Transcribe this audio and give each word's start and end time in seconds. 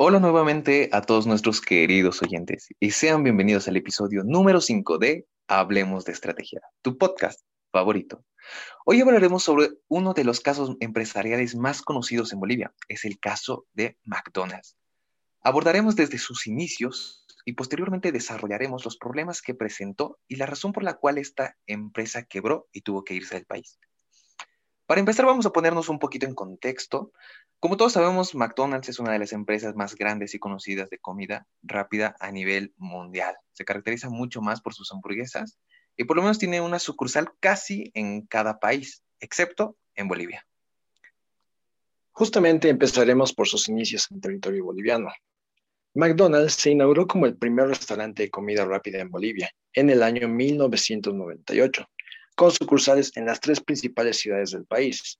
Hola 0.00 0.20
nuevamente 0.20 0.90
a 0.92 1.02
todos 1.02 1.26
nuestros 1.26 1.60
queridos 1.60 2.22
oyentes 2.22 2.68
y 2.78 2.92
sean 2.92 3.24
bienvenidos 3.24 3.66
al 3.66 3.76
episodio 3.76 4.22
número 4.22 4.60
5 4.60 4.96
de 4.96 5.26
Hablemos 5.48 6.04
de 6.04 6.12
Estrategia, 6.12 6.60
tu 6.82 6.96
podcast 6.96 7.40
favorito. 7.72 8.24
Hoy 8.86 9.00
hablaremos 9.00 9.42
sobre 9.42 9.70
uno 9.88 10.14
de 10.14 10.22
los 10.22 10.38
casos 10.38 10.76
empresariales 10.78 11.56
más 11.56 11.82
conocidos 11.82 12.32
en 12.32 12.38
Bolivia, 12.38 12.72
es 12.86 13.04
el 13.04 13.18
caso 13.18 13.66
de 13.72 13.98
McDonald's. 14.04 14.76
Abordaremos 15.40 15.96
desde 15.96 16.18
sus 16.18 16.46
inicios 16.46 17.26
y 17.44 17.54
posteriormente 17.54 18.12
desarrollaremos 18.12 18.84
los 18.84 18.98
problemas 18.98 19.42
que 19.42 19.54
presentó 19.54 20.20
y 20.28 20.36
la 20.36 20.46
razón 20.46 20.70
por 20.72 20.84
la 20.84 20.94
cual 20.94 21.18
esta 21.18 21.56
empresa 21.66 22.22
quebró 22.22 22.68
y 22.70 22.82
tuvo 22.82 23.02
que 23.02 23.14
irse 23.14 23.34
del 23.34 23.46
país. 23.46 23.80
Para 24.88 25.00
empezar, 25.00 25.26
vamos 25.26 25.44
a 25.44 25.52
ponernos 25.52 25.90
un 25.90 25.98
poquito 25.98 26.24
en 26.24 26.34
contexto. 26.34 27.12
Como 27.60 27.76
todos 27.76 27.92
sabemos, 27.92 28.34
McDonald's 28.34 28.88
es 28.88 28.98
una 28.98 29.12
de 29.12 29.18
las 29.18 29.34
empresas 29.34 29.76
más 29.76 29.94
grandes 29.94 30.32
y 30.32 30.38
conocidas 30.38 30.88
de 30.88 30.98
comida 30.98 31.46
rápida 31.62 32.16
a 32.20 32.32
nivel 32.32 32.72
mundial. 32.78 33.36
Se 33.52 33.66
caracteriza 33.66 34.08
mucho 34.08 34.40
más 34.40 34.62
por 34.62 34.72
sus 34.72 34.90
hamburguesas 34.90 35.58
y 35.94 36.04
por 36.04 36.16
lo 36.16 36.22
menos 36.22 36.38
tiene 36.38 36.62
una 36.62 36.78
sucursal 36.78 37.28
casi 37.38 37.90
en 37.92 38.22
cada 38.22 38.60
país, 38.60 39.02
excepto 39.20 39.76
en 39.94 40.08
Bolivia. 40.08 40.46
Justamente 42.12 42.70
empezaremos 42.70 43.34
por 43.34 43.46
sus 43.46 43.68
inicios 43.68 44.10
en 44.10 44.22
territorio 44.22 44.64
boliviano. 44.64 45.10
McDonald's 45.92 46.54
se 46.54 46.70
inauguró 46.70 47.06
como 47.06 47.26
el 47.26 47.36
primer 47.36 47.68
restaurante 47.68 48.22
de 48.22 48.30
comida 48.30 48.64
rápida 48.64 49.00
en 49.00 49.10
Bolivia 49.10 49.50
en 49.74 49.90
el 49.90 50.02
año 50.02 50.28
1998 50.28 51.86
con 52.38 52.52
sucursales 52.52 53.10
en 53.16 53.26
las 53.26 53.40
tres 53.40 53.60
principales 53.60 54.18
ciudades 54.18 54.52
del 54.52 54.64
país, 54.64 55.18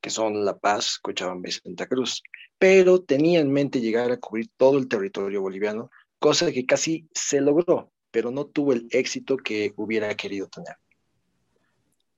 que 0.00 0.08
son 0.08 0.42
La 0.46 0.56
Paz, 0.56 0.98
Cochabamba 1.02 1.50
y 1.50 1.52
Santa 1.52 1.86
Cruz, 1.86 2.22
pero 2.58 3.02
tenía 3.02 3.40
en 3.40 3.52
mente 3.52 3.82
llegar 3.82 4.10
a 4.10 4.16
cubrir 4.16 4.48
todo 4.56 4.78
el 4.78 4.88
territorio 4.88 5.42
boliviano, 5.42 5.90
cosa 6.18 6.50
que 6.50 6.64
casi 6.64 7.10
se 7.12 7.42
logró, 7.42 7.92
pero 8.10 8.30
no 8.30 8.46
tuvo 8.46 8.72
el 8.72 8.88
éxito 8.90 9.36
que 9.36 9.74
hubiera 9.76 10.14
querido 10.14 10.48
tener. 10.48 10.76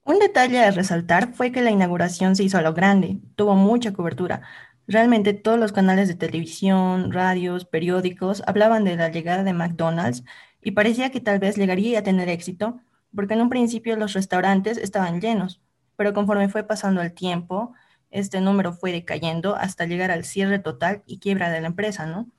Un 0.05 0.21
detalle 0.21 0.61
a 0.61 0.71
resaltar 0.71 1.35
fue 1.35 1.51
que 1.51 1.61
la 1.61 1.73
inauguración 1.73 2.37
se 2.37 2.45
hizo 2.45 2.59
a 2.59 2.63
lo 2.63 2.75
grande, 2.75 3.19
tuvo 3.35 3.57
mucha 3.57 3.93
cobertura. 3.93 4.43
Realmente 4.87 5.35
todos 5.35 5.59
los 5.59 5.73
canales 5.73 6.07
de 6.07 6.15
televisión, 6.15 7.11
radios, 7.11 7.65
periódicos 7.65 8.45
hablaban 8.47 8.85
de 8.85 8.95
la 8.95 9.09
llegada 9.09 9.43
de 9.43 9.53
McDonald's 9.53 10.23
y 10.63 10.71
parecía 10.71 11.11
que 11.11 11.21
tal 11.21 11.41
vez 11.41 11.57
llegaría 11.57 11.99
a 11.99 12.05
tener 12.05 12.29
éxito, 12.29 12.81
porque 13.15 13.35
en 13.35 13.43
un 13.43 13.51
principio 13.51 13.97
los 13.97 14.13
restaurantes 14.13 14.79
estaban 14.79 15.21
llenos, 15.21 15.61
pero 15.97 16.13
conforme 16.13 16.49
fue 16.49 16.63
pasando 16.63 17.03
el 17.03 17.13
tiempo, 17.13 17.75
este 18.11 18.41
número 18.41 18.73
fue 18.73 18.93
decayendo 18.93 19.55
hasta 19.55 19.87
llegar 19.87 20.11
al 20.11 20.25
cierre 20.25 20.59
total 20.59 21.03
y 21.07 21.19
quiebra 21.19 21.51
de 21.51 21.61
la 21.61 21.67
empresa, 21.67 22.07
¿no? 22.07 22.31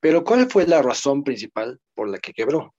Pero 0.00 0.24
¿cuál 0.24 0.48
fue 0.48 0.66
la 0.66 0.82
razón 0.82 1.24
principal 1.24 1.80
por 1.94 2.08
la 2.08 2.18
que 2.18 2.32
quebró? 2.32 2.74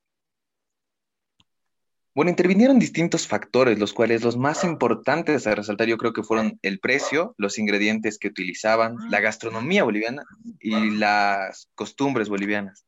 Bueno, 2.15 2.31
intervinieron 2.31 2.79
distintos 2.79 3.27
factores, 3.27 3.79
los 3.79 3.93
cuales 3.93 4.23
los 4.23 4.35
más 4.35 4.63
importantes 4.63 5.47
a 5.47 5.55
resaltar 5.55 5.87
yo 5.87 5.97
creo 5.97 6.11
que 6.11 6.23
fueron 6.23 6.59
el 6.63 6.79
precio, 6.79 7.33
los 7.37 7.57
ingredientes 7.57 8.17
que 8.17 8.27
utilizaban, 8.27 8.97
la 9.09 9.21
gastronomía 9.21 9.83
boliviana 9.83 10.23
y 10.59 10.97
las 10.97 11.69
costumbres 11.75 12.27
bolivianas. 12.27 12.85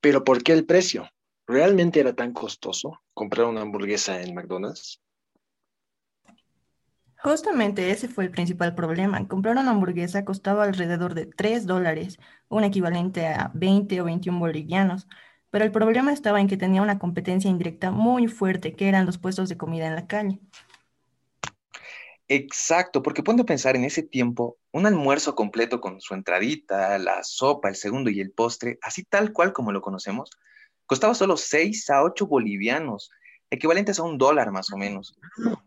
Pero 0.00 0.24
¿por 0.24 0.42
qué 0.42 0.52
el 0.52 0.64
precio? 0.64 1.08
¿Realmente 1.46 2.00
era 2.00 2.12
tan 2.12 2.32
costoso 2.32 3.00
comprar 3.14 3.46
una 3.46 3.60
hamburguesa 3.60 4.20
en 4.20 4.34
McDonald's? 4.34 5.00
Justamente 7.18 7.90
ese 7.90 8.08
fue 8.08 8.24
el 8.24 8.30
principal 8.30 8.74
problema. 8.74 9.26
Comprar 9.26 9.56
una 9.56 9.70
hamburguesa 9.70 10.24
costaba 10.24 10.64
alrededor 10.64 11.14
de 11.14 11.26
3 11.26 11.66
dólares, 11.66 12.18
un 12.48 12.64
equivalente 12.64 13.26
a 13.26 13.50
20 13.54 14.00
o 14.00 14.04
21 14.04 14.38
bolivianos. 14.38 15.08
Pero 15.50 15.64
el 15.64 15.72
problema 15.72 16.12
estaba 16.12 16.40
en 16.40 16.48
que 16.48 16.56
tenía 16.56 16.82
una 16.82 16.98
competencia 16.98 17.48
indirecta 17.48 17.90
muy 17.90 18.26
fuerte, 18.28 18.74
que 18.74 18.88
eran 18.88 19.06
los 19.06 19.18
puestos 19.18 19.48
de 19.48 19.56
comida 19.56 19.86
en 19.86 19.94
la 19.94 20.06
calle. 20.06 20.40
Exacto, 22.28 23.02
porque 23.02 23.22
ponte 23.22 23.42
a 23.42 23.46
pensar 23.46 23.76
en 23.76 23.84
ese 23.84 24.02
tiempo, 24.02 24.58
un 24.72 24.84
almuerzo 24.86 25.36
completo 25.36 25.80
con 25.80 26.00
su 26.00 26.14
entradita, 26.14 26.98
la 26.98 27.22
sopa, 27.22 27.68
el 27.68 27.76
segundo 27.76 28.10
y 28.10 28.20
el 28.20 28.32
postre, 28.32 28.78
así 28.82 29.04
tal 29.04 29.32
cual 29.32 29.52
como 29.52 29.70
lo 29.70 29.80
conocemos, 29.80 30.30
costaba 30.86 31.14
solo 31.14 31.36
6 31.36 31.90
a 31.90 32.02
8 32.02 32.26
bolivianos, 32.26 33.10
equivalentes 33.50 33.98
a 33.98 34.02
un 34.02 34.18
dólar 34.18 34.50
más 34.50 34.72
o 34.72 34.76
menos. 34.76 35.18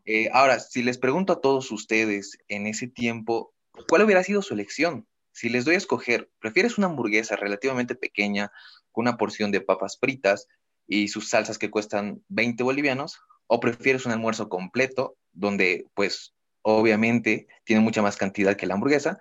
Eh, 0.06 0.30
ahora, 0.34 0.59
si 0.59 0.84
les 0.84 0.97
pregunto 0.97 1.34
a 1.34 1.41
todos 1.41 1.72
ustedes 1.72 2.38
en 2.47 2.68
ese 2.68 2.88
tiempo, 2.88 3.53
¿cuál 3.88 4.03
hubiera 4.03 4.24
sido 4.24 4.41
su 4.41 4.53
elección? 4.53 5.08
Si 5.31 5.50
les 5.50 5.66
doy 5.66 5.75
a 5.75 5.78
escoger, 5.78 6.29
¿prefieres 6.40 6.78
una 6.78 6.88
hamburguesa 6.88 7.35
relativamente 7.35 7.96
pequeña 7.96 8.52
con 8.91 9.03
una 9.03 9.18
porción 9.18 9.52
de 9.52 9.62
papas 9.62 9.97
fritas 10.00 10.47
y 10.88 11.08
sus 11.09 11.29
salsas 11.29 11.58
que 11.58 11.69
cuestan 11.69 12.24
20 12.29 12.63
bolivianos? 12.63 13.22
¿O 13.47 13.59
prefieres 13.59 14.06
un 14.06 14.12
almuerzo 14.12 14.50
completo 14.50 15.18
donde 15.31 15.85
pues 15.94 16.34
obviamente 16.62 17.47
tiene 17.63 17.81
mucha 17.81 18.02
más 18.02 18.18
cantidad 18.18 18.56
que 18.56 18.68
la 18.68 18.74
hamburguesa, 18.74 19.19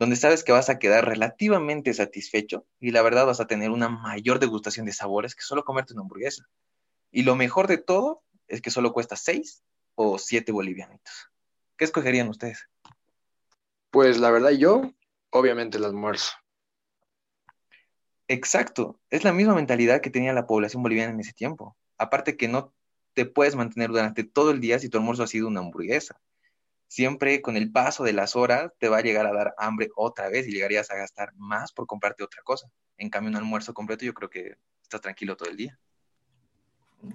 donde 0.00 0.16
sabes 0.16 0.42
que 0.42 0.52
vas 0.52 0.70
a 0.70 0.78
quedar 0.78 1.04
relativamente 1.04 1.92
satisfecho 1.92 2.66
y 2.80 2.90
la 2.90 3.02
verdad 3.02 3.26
vas 3.26 3.38
a 3.38 3.46
tener 3.46 3.70
una 3.70 3.90
mayor 3.90 4.38
degustación 4.38 4.86
de 4.86 4.94
sabores 4.94 5.34
que 5.34 5.42
solo 5.42 5.62
comerte 5.62 5.92
una 5.92 6.00
hamburguesa. 6.00 6.48
Y 7.12 7.22
lo 7.22 7.36
mejor 7.36 7.66
de 7.66 7.76
todo 7.76 8.22
es 8.48 8.62
que 8.62 8.70
solo 8.70 8.94
cuesta 8.94 9.14
6 9.14 9.62
o 9.96 10.18
7 10.18 10.52
bolivianitos. 10.52 11.30
¿Qué 11.76 11.84
escogerían 11.84 12.30
ustedes? 12.30 12.66
Pues 13.90 14.16
la 14.16 14.30
verdad 14.30 14.52
yo, 14.52 14.90
obviamente 15.28 15.76
el 15.76 15.84
almuerzo. 15.84 16.32
Exacto, 18.26 18.98
es 19.10 19.22
la 19.22 19.34
misma 19.34 19.54
mentalidad 19.54 20.00
que 20.00 20.08
tenía 20.08 20.32
la 20.32 20.46
población 20.46 20.82
boliviana 20.82 21.12
en 21.12 21.20
ese 21.20 21.34
tiempo. 21.34 21.76
Aparte 21.98 22.38
que 22.38 22.48
no 22.48 22.72
te 23.12 23.26
puedes 23.26 23.54
mantener 23.54 23.90
durante 23.90 24.24
todo 24.24 24.50
el 24.50 24.62
día 24.62 24.78
si 24.78 24.88
tu 24.88 24.96
almuerzo 24.96 25.24
ha 25.24 25.26
sido 25.26 25.46
una 25.46 25.60
hamburguesa 25.60 26.18
siempre 26.90 27.40
con 27.40 27.56
el 27.56 27.70
paso 27.70 28.02
de 28.02 28.12
las 28.12 28.34
horas 28.34 28.72
te 28.78 28.88
va 28.88 28.98
a 28.98 29.02
llegar 29.02 29.24
a 29.24 29.32
dar 29.32 29.54
hambre 29.58 29.90
otra 29.94 30.28
vez 30.28 30.48
y 30.48 30.50
llegarías 30.50 30.90
a 30.90 30.96
gastar 30.96 31.32
más 31.36 31.72
por 31.72 31.86
comprarte 31.86 32.24
otra 32.24 32.42
cosa. 32.42 32.68
En 32.98 33.10
cambio, 33.10 33.30
un 33.30 33.36
almuerzo 33.36 33.72
completo 33.72 34.04
yo 34.04 34.12
creo 34.12 34.28
que 34.28 34.56
estás 34.82 35.00
tranquilo 35.00 35.36
todo 35.36 35.48
el 35.48 35.56
día. 35.56 35.78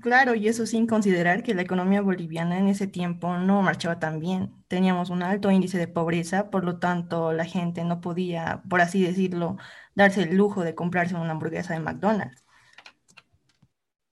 Claro, 0.02 0.34
y 0.34 0.48
eso 0.48 0.66
sin 0.66 0.88
considerar 0.88 1.44
que 1.44 1.54
la 1.54 1.62
economía 1.62 2.02
boliviana 2.02 2.58
en 2.58 2.70
ese 2.70 2.88
tiempo 2.88 3.38
no 3.38 3.62
marchaba 3.62 4.00
tan 4.00 4.22
bien. 4.22 4.64
Teníamos 4.70 5.10
un 5.10 5.22
alto 5.22 5.52
índice 5.52 5.78
de 5.78 5.90
pobreza, 5.90 6.50
por 6.50 6.64
lo 6.64 6.80
tanto 6.80 7.34
la 7.34 7.46
gente 7.46 7.84
no 7.84 8.00
podía, 8.00 8.64
por 8.70 8.80
así 8.80 9.04
decirlo, 9.04 9.58
darse 9.94 10.24
el 10.24 10.38
lujo 10.38 10.64
de 10.64 10.74
comprarse 10.74 11.16
una 11.16 11.32
hamburguesa 11.32 11.74
de 11.74 11.82
McDonald's. 11.82 12.46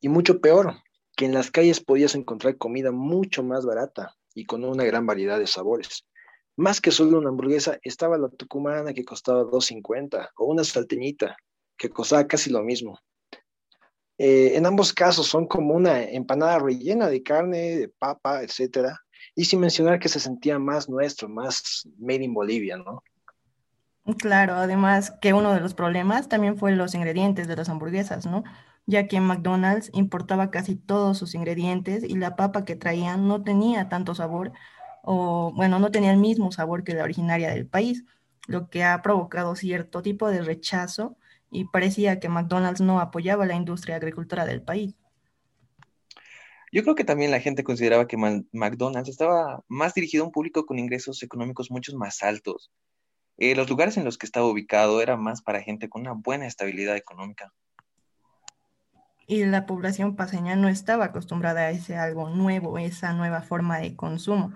Y 0.02 0.10
mucho 0.10 0.42
peor, 0.42 0.76
que 1.16 1.26
en 1.26 1.34
las 1.34 1.50
calles 1.50 1.80
podías 1.80 2.16
encontrar 2.16 2.58
comida 2.58 2.92
mucho 2.92 3.44
más 3.44 3.66
barata, 3.66 4.14
y 4.34 4.46
con 4.46 4.64
una 4.64 4.84
gran 4.84 5.06
variedad 5.06 5.40
de 5.40 5.48
sabores. 5.48 6.06
Más 6.56 6.80
que 6.80 6.92
solo 6.92 7.18
una 7.18 7.30
hamburguesa, 7.30 7.80
estaba 7.82 8.18
la 8.18 8.30
tucumana 8.30 8.94
que 8.94 9.04
costaba 9.04 9.44
2.50 9.44 10.30
o 10.38 10.46
una 10.46 10.64
salteñita 10.64 11.36
que 11.78 11.90
costaba 11.90 12.28
casi 12.28 12.50
lo 12.52 12.62
mismo. 12.62 13.00
Eh, 14.18 14.56
en 14.56 14.66
ambos 14.66 14.94
casos 14.94 15.28
son 15.28 15.48
como 15.48 15.74
una 15.74 16.04
empanada 16.04 16.60
rellena 16.60 17.10
de 17.10 17.24
carne, 17.24 17.78
de 17.78 17.90
papa, 17.90 18.44
etcétera, 18.44 19.00
y 19.36 19.46
sin 19.46 19.60
mencionar 19.60 20.00
que 20.00 20.10
se 20.10 20.20
sentía 20.20 20.60
más 20.60 20.88
nuestro, 20.88 21.28
más 21.28 21.88
made 21.98 22.24
in 22.24 22.34
Bolivia, 22.34 22.78
¿no? 22.78 23.04
Claro, 24.20 24.56
además 24.56 25.14
que 25.22 25.34
uno 25.34 25.54
de 25.54 25.62
los 25.62 25.74
problemas 25.74 26.28
también 26.28 26.58
fue 26.58 26.74
los 26.74 26.94
ingredientes 26.94 27.48
de 27.48 27.56
las 27.56 27.70
hamburguesas, 27.70 28.26
¿no? 28.26 28.44
Ya 28.86 29.08
que 29.08 29.20
McDonald's 29.20 29.90
importaba 29.94 30.52
casi 30.52 30.76
todos 30.76 31.18
sus 31.18 31.36
ingredientes 31.36 32.04
y 32.04 32.16
la 32.16 32.36
papa 32.36 32.66
que 32.66 32.76
traían 32.76 33.28
no 33.28 33.44
tenía 33.44 33.90
tanto 33.90 34.16
sabor 34.16 34.52
o, 35.04 35.52
bueno, 35.56 35.80
no 35.80 35.92
tenía 35.92 36.12
el 36.12 36.18
mismo 36.18 36.52
sabor 36.52 36.84
que 36.84 36.94
la 36.94 37.04
originaria 37.04 37.50
del 37.50 37.68
país, 37.68 38.06
lo 38.48 38.70
que 38.70 38.84
ha 38.84 39.02
provocado 39.02 39.56
cierto 39.56 40.02
tipo 40.02 40.30
de 40.30 40.42
rechazo 40.42 41.18
y 41.52 41.66
parecía 41.66 42.20
que 42.20 42.30
McDonald's 42.30 42.82
no 42.82 43.00
apoyaba 43.00 43.46
la 43.46 43.56
industria 43.56 43.98
agricultora 43.98 44.46
del 44.46 44.62
país. 44.62 44.96
Yo 46.72 46.82
creo 46.82 46.96
que 46.96 47.04
también 47.04 47.30
la 47.30 47.40
gente 47.40 47.64
consideraba 47.64 48.08
que 48.08 48.18
McDonald's 48.18 49.10
estaba 49.10 49.64
más 49.68 49.94
dirigido 49.94 50.24
a 50.24 50.28
un 50.28 50.32
público 50.32 50.66
con 50.66 50.80
ingresos 50.80 51.22
económicos 51.22 51.70
mucho 51.70 51.96
más 51.96 52.24
altos. 52.24 52.72
Eh, 53.38 53.56
los 53.56 53.70
lugares 53.70 53.98
en 53.98 54.06
los 54.06 54.18
que 54.18 54.26
estaba 54.26 54.48
ubicado 54.48 55.00
eran 55.02 55.22
más 55.22 55.44
para 55.44 55.62
gente 55.62 55.88
con 55.88 56.02
una 56.02 56.14
buena 56.14 56.48
estabilidad 56.48 56.96
económica. 56.98 57.54
Y 59.28 59.46
la 59.46 59.66
población 59.66 60.16
paseña 60.16 60.56
no 60.56 60.68
estaba 60.68 61.06
acostumbrada 61.06 61.62
a 61.62 61.72
ese 61.72 61.96
algo 61.96 62.30
nuevo, 62.30 62.78
esa 62.78 63.14
nueva 63.14 63.42
forma 63.42 63.80
de 63.80 63.96
consumo. 63.96 64.54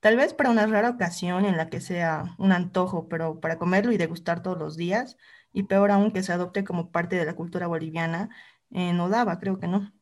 Tal 0.00 0.16
vez 0.16 0.34
para 0.34 0.50
una 0.50 0.66
rara 0.66 0.90
ocasión 0.90 1.44
en 1.44 1.56
la 1.56 1.68
que 1.68 1.80
sea 1.80 2.34
un 2.38 2.52
antojo, 2.52 3.08
pero 3.08 3.40
para 3.40 3.58
comerlo 3.58 3.92
y 3.92 3.96
degustar 3.96 4.42
todos 4.42 4.58
los 4.58 4.76
días, 4.76 5.16
y 5.52 5.64
peor 5.64 5.90
aún 5.90 6.12
que 6.12 6.22
se 6.22 6.32
adopte 6.32 6.64
como 6.64 6.90
parte 6.90 7.16
de 7.16 7.24
la 7.24 7.34
cultura 7.34 7.66
boliviana, 7.66 8.30
eh, 8.70 8.92
no 8.92 9.08
daba, 9.08 9.38
creo 9.38 9.58
que 9.58 9.68
no. 9.68 9.92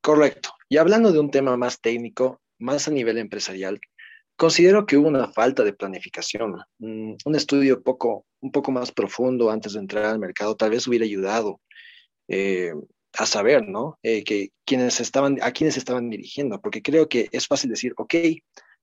Correcto. 0.00 0.50
Y 0.68 0.76
hablando 0.76 1.12
de 1.12 1.20
un 1.20 1.30
tema 1.30 1.56
más 1.56 1.80
técnico, 1.80 2.40
más 2.58 2.88
a 2.88 2.90
nivel 2.90 3.18
empresarial, 3.18 3.80
considero 4.36 4.84
que 4.84 4.96
hubo 4.96 5.08
una 5.08 5.28
falta 5.28 5.64
de 5.64 5.72
planificación. 5.72 6.60
Mm, 6.78 7.14
un 7.24 7.34
estudio 7.34 7.82
poco, 7.82 8.26
un 8.40 8.52
poco 8.52 8.72
más 8.72 8.92
profundo 8.92 9.50
antes 9.50 9.74
de 9.74 9.80
entrar 9.80 10.04
al 10.06 10.18
mercado 10.18 10.56
tal 10.56 10.70
vez 10.70 10.86
hubiera 10.86 11.04
ayudado 11.04 11.60
eh, 12.28 12.72
a 13.16 13.26
saber, 13.26 13.68
¿no? 13.68 13.98
Eh, 14.02 14.24
que 14.24 14.50
quienes 14.64 15.00
estaban, 15.00 15.38
a 15.42 15.52
quienes 15.52 15.76
estaban 15.76 16.10
dirigiendo, 16.10 16.60
porque 16.60 16.82
creo 16.82 17.08
que 17.08 17.28
es 17.32 17.46
fácil 17.46 17.70
decir, 17.70 17.94
ok, 17.96 18.14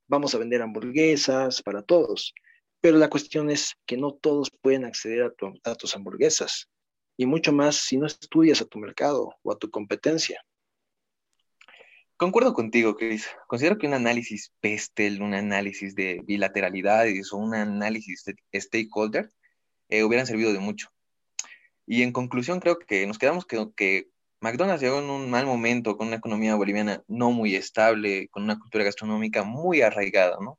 vamos 0.07 0.33
a 0.33 0.37
vender 0.37 0.61
hamburguesas 0.61 1.61
para 1.61 1.81
todos, 1.81 2.33
pero 2.79 2.97
la 2.97 3.09
cuestión 3.09 3.49
es 3.49 3.75
que 3.85 3.97
no 3.97 4.13
todos 4.13 4.49
pueden 4.61 4.85
acceder 4.85 5.33
a, 5.63 5.75
tus 5.75 5.95
hamburguesas, 5.95 6.69
y 7.17 7.25
mucho 7.25 7.51
más 7.51 7.75
si 7.75 7.97
no 7.97 8.07
estudias 8.07 8.61
a 8.61 8.65
tu 8.65 8.79
mercado 8.79 9.35
o 9.43 9.51
a 9.51 9.57
tu 9.57 9.69
competencia. 9.69 10.41
Concuerdo 12.17 12.53
contigo, 12.53 12.95
Chris. 12.95 13.27
Considero 13.47 13.77
que 13.77 13.87
un 13.87 13.95
análisis 13.95 14.53
PESTEL, 14.59 15.21
un 15.21 15.33
análisis 15.33 15.95
de 15.95 16.21
bilateralidades 16.23 17.33
o 17.33 17.37
un 17.37 17.55
análisis 17.55 18.23
de 18.25 18.61
stakeholder 18.61 19.31
eh, 19.89 20.03
hubieran 20.03 20.27
servido 20.27 20.53
de 20.53 20.59
mucho. 20.59 20.89
Y 21.87 22.03
en 22.03 22.11
conclusión, 22.11 22.59
creo 22.59 22.77
que 22.77 23.05
nos 23.07 23.17
quedamos 23.17 23.45
que, 23.45 23.67
que 23.75 24.07
McDonald's 24.41 24.81
llegó 24.81 24.99
en 24.99 25.09
un 25.09 25.29
mal 25.29 25.45
momento, 25.45 25.95
con 25.95 26.07
una 26.07 26.17
economía 26.17 26.55
boliviana 26.55 27.03
no 27.07 27.31
muy 27.31 27.55
estable, 27.55 28.27
con 28.29 28.43
una 28.43 28.57
cultura 28.59 28.83
gastronómica 28.83 29.43
muy 29.43 29.81
arraigada, 29.81 30.37
¿no? 30.41 30.57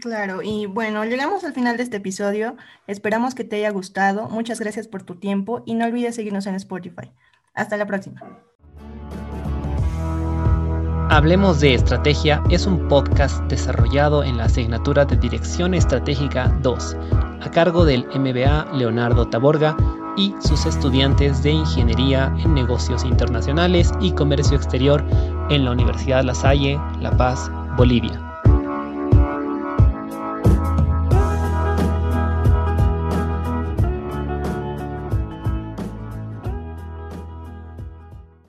Claro, 0.00 0.40
y 0.42 0.66
bueno, 0.66 1.04
llegamos 1.04 1.44
al 1.44 1.52
final 1.52 1.76
de 1.76 1.82
este 1.84 1.98
episodio. 1.98 2.56
Esperamos 2.86 3.34
que 3.34 3.44
te 3.44 3.56
haya 3.56 3.70
gustado. 3.70 4.28
Muchas 4.28 4.58
gracias 4.58 4.88
por 4.88 5.02
tu 5.02 5.16
tiempo 5.16 5.62
y 5.66 5.74
no 5.74 5.84
olvides 5.84 6.16
seguirnos 6.16 6.46
en 6.46 6.54
Spotify. 6.54 7.12
Hasta 7.52 7.76
la 7.76 7.86
próxima. 7.86 8.22
Hablemos 11.10 11.60
de 11.60 11.74
Estrategia 11.74 12.42
es 12.50 12.66
un 12.66 12.88
podcast 12.88 13.40
desarrollado 13.44 14.24
en 14.24 14.38
la 14.38 14.44
asignatura 14.44 15.04
de 15.04 15.16
Dirección 15.18 15.74
Estratégica 15.74 16.48
2, 16.62 16.96
a 17.42 17.50
cargo 17.52 17.84
del 17.84 18.06
MBA 18.06 18.72
Leonardo 18.72 19.28
Taborga 19.28 19.76
y 20.16 20.34
sus 20.40 20.66
estudiantes 20.66 21.42
de 21.42 21.50
Ingeniería 21.50 22.34
en 22.38 22.54
Negocios 22.54 23.04
Internacionales 23.04 23.92
y 24.00 24.12
Comercio 24.12 24.56
Exterior 24.56 25.04
en 25.50 25.64
la 25.64 25.72
Universidad 25.72 26.24
La 26.24 26.34
Salle, 26.34 26.80
La 27.00 27.16
Paz, 27.16 27.50
Bolivia. 27.76 28.23